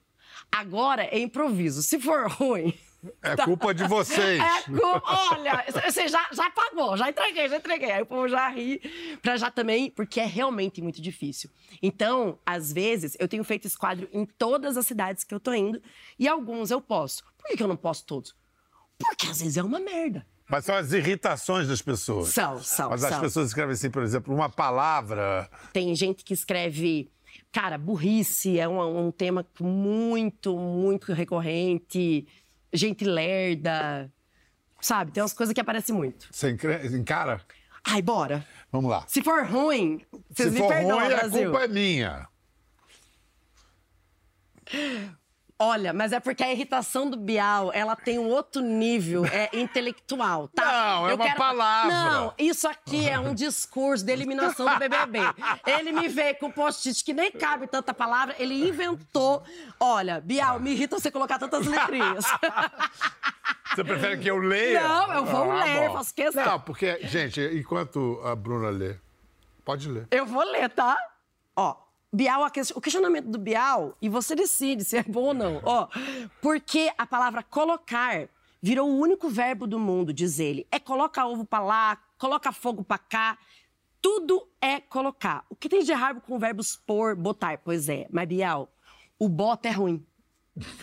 [0.50, 1.83] Agora é improviso.
[1.83, 2.74] Se for ruim.
[3.21, 4.41] É culpa de vocês.
[4.41, 5.03] É culpa.
[5.33, 7.91] Olha, você já, já pagou, já entreguei, já entreguei.
[7.91, 8.81] Aí o povo já ri,
[9.21, 11.51] pra já também, porque é realmente muito difícil.
[11.83, 15.53] Então, às vezes, eu tenho feito esse quadro em todas as cidades que eu tô
[15.53, 15.83] indo,
[16.19, 17.25] e alguns eu posso.
[17.38, 18.37] Por que, que eu não posso todos?
[18.99, 20.25] Porque às vezes é uma merda.
[20.49, 22.29] Mas são as irritações das pessoas.
[22.29, 23.21] São, são, Mas as são.
[23.21, 25.49] pessoas escrevem assim, por exemplo, uma palavra.
[25.73, 27.11] Tem gente que escreve.
[27.51, 32.27] Cara, burrice é um, um tema muito, muito recorrente.
[32.73, 34.11] Gente lerda.
[34.81, 35.13] Sabe?
[35.13, 36.27] Tem umas coisas que aparecem muito.
[36.31, 37.41] Você encara?
[37.85, 38.47] Ai, bora.
[38.71, 39.05] Vamos lá.
[39.07, 41.51] Se for ruim, vocês Se me for perdoam, ruim, a Brasil.
[41.51, 42.29] culpa é minha.
[45.59, 50.49] Olha, mas é porque a irritação do Bial, ela tem um outro nível é intelectual,
[50.49, 50.65] tá?
[50.65, 51.95] Não, é uma palavra.
[51.95, 55.21] Não, isso aqui é um discurso de eliminação do BBB.
[55.67, 59.43] Ele me veio com post-it que nem cabe tanta palavra, ele inventou.
[59.79, 62.25] Olha, Bial, me irrita você colocar tantas letrinhas.
[63.75, 64.83] Você prefere que eu leia?
[64.83, 65.95] Não, eu vou ler, bom.
[65.95, 66.45] faço questão.
[66.45, 68.97] Não, porque, gente, enquanto a Bruna lê,
[69.65, 70.07] pode ler.
[70.11, 70.95] Eu vou ler, tá?
[71.57, 71.75] Ó,
[72.14, 75.62] Bial, o questionamento do Bial, e você decide se é bom ou não.
[75.64, 75.88] Ó,
[76.42, 78.29] porque a palavra colocar
[78.61, 80.66] virou o único verbo do mundo, diz ele.
[80.70, 83.38] É coloca ovo pra lá, coloca fogo pra cá.
[84.01, 85.44] Tudo é colocar.
[85.48, 87.57] O que tem de errado com verbos pôr, botar?
[87.59, 88.70] Pois é, mas Bial,
[89.18, 90.05] o bota é ruim.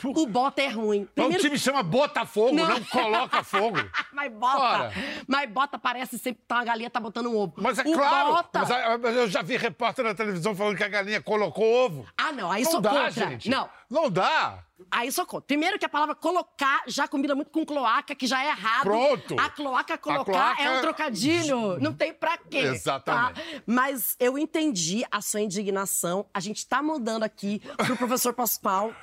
[0.03, 1.01] O bota é ruim.
[1.01, 2.84] Mas o Primeiro- time chama Botafogo, não, Não.
[2.86, 3.77] coloca fogo.
[4.12, 4.58] mas bota.
[4.60, 4.93] Ora.
[5.27, 7.53] Mas bota parece sempre que tá uma galinha tá botando um ovo.
[7.58, 8.32] Mas é o claro.
[8.34, 8.60] Bota...
[8.62, 12.08] Mas, mas eu já vi repórter na televisão falando que a galinha colocou ovo.
[12.17, 13.12] Ah, não, aí não sou dá, contra.
[13.12, 13.47] gente.
[13.49, 14.63] Não, Não dá.
[14.91, 15.45] Aí só conta.
[15.45, 18.83] Primeiro que a palavra colocar já combina muito com cloaca, que já é errado.
[18.83, 19.35] Pronto.
[19.39, 21.79] A cloaca colocar cloaca- é um trocadilho.
[21.81, 22.57] Não tem pra quê.
[22.59, 23.35] Exatamente.
[23.35, 23.61] tá?
[23.65, 26.25] Mas eu entendi a sua indignação.
[26.33, 28.93] A gente tá mudando aqui pro professor Pascoal.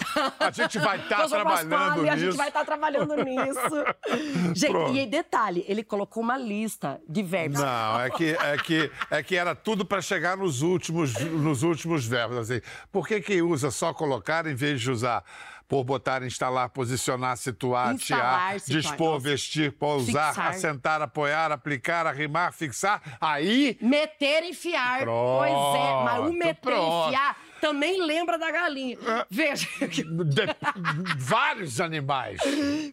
[0.41, 2.27] A gente vai tá Professor trabalhando Pasquale, A nisso.
[2.27, 3.85] gente vai estar trabalhando nisso.
[4.55, 4.95] gente, Pronto.
[4.95, 7.61] e aí, detalhe, ele colocou uma lista de verbos.
[7.61, 12.07] Não, é que, é que, é que era tudo para chegar nos últimos, nos últimos
[12.07, 12.39] verbos.
[12.39, 12.61] Assim.
[12.91, 15.25] Por que, que usa só colocar em vez de usar
[15.69, 19.29] por botar, instalar, posicionar, situar, situar, dispor, nossa.
[19.29, 20.49] vestir, pousar, Fixar.
[20.49, 23.03] assentar, apoiar, aplicar, arrimar, fixar?
[23.21, 23.77] Aí.
[23.81, 25.01] Meter e enfiar.
[25.01, 27.05] Pronto, pois é, mas o meter pronto.
[27.05, 28.97] e enfiar também lembra da galinha.
[29.31, 29.67] Veja.
[29.89, 32.39] de- vários animais,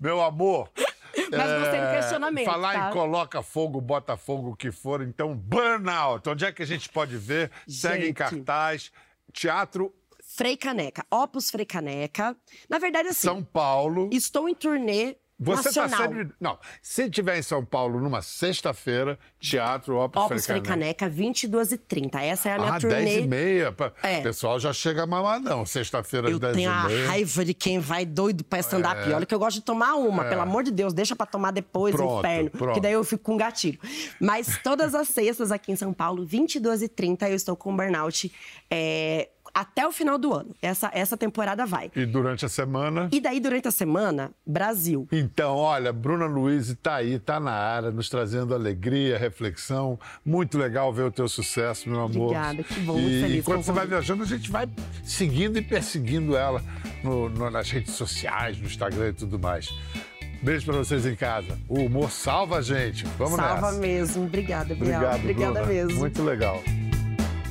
[0.02, 0.70] meu amor.
[1.30, 2.90] Mas gostei do questionamento, Falar tá?
[2.90, 6.28] em coloca fogo, bota fogo, o que for, então, burnout.
[6.28, 7.52] Onde é que a gente pode ver?
[7.68, 8.16] Segue em Gente.
[8.16, 8.92] cartaz.
[9.32, 9.94] Teatro
[10.36, 12.36] Frei Caneca, Opus Frei Caneca.
[12.70, 14.10] Na verdade, assim, São Paulo.
[14.12, 16.08] estou em turnê Você está nacional.
[16.14, 16.34] sempre.
[16.40, 21.78] Não, se estiver em São Paulo numa sexta-feira, teatro Opus, Opus Frei Caneca, 22 e
[21.78, 22.22] 30.
[22.24, 22.96] Essa é a minha Ah, turnê.
[23.04, 23.72] 10 e meia.
[23.72, 24.20] Pa- É.
[24.20, 28.06] O pessoal já chega mamadão, sexta-feira às Eu 10 tenho a raiva de quem vai
[28.06, 29.02] doido pra stand-up.
[29.12, 31.94] Olha que eu gosto de tomar uma, pelo amor de Deus, deixa pra tomar depois,
[31.94, 31.98] É.
[31.98, 32.50] Pronto, inferno.
[32.52, 32.74] pronto.
[32.76, 33.80] Que daí eu fico com gatilho.
[34.20, 38.32] Mas todas as sextas aqui em São Paulo, 22 e 30, eu estou com burnout
[38.72, 40.56] é, até o final do ano.
[40.62, 41.92] Essa, essa temporada vai.
[41.96, 43.08] E durante a semana.
[43.12, 45.08] E daí, durante a semana, Brasil.
[45.12, 50.00] Então, olha, Bruna Luiz está aí, está na área, nos trazendo alegria, reflexão.
[50.26, 52.24] Muito legal ver o teu sucesso, meu amor.
[52.28, 54.68] Obrigada, que bom, E muito feliz enquanto você vai viajando, a gente vai
[55.04, 56.62] seguindo e perseguindo ela
[57.04, 59.70] no- no- nas redes sociais, no Instagram e tudo mais.
[60.42, 61.58] Beijo para vocês em casa.
[61.70, 63.06] O humor salva a gente.
[63.18, 63.80] Vamos Salva nessa.
[63.80, 64.26] mesmo.
[64.26, 64.74] Obrigada.
[64.74, 65.68] Obrigado, Obrigada Bruna.
[65.68, 66.00] mesmo.
[66.00, 66.62] Muito legal.